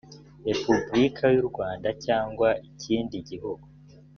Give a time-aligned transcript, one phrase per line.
[0.47, 3.65] repubulika y’u rwanda cyangwa ikindi gihugu